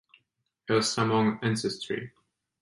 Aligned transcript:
He 0.67 0.73
has 0.73 0.91
Samoan 0.91 1.37
ancestry. 1.43 2.11